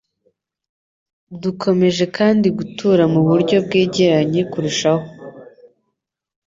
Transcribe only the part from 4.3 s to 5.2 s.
kurushaho.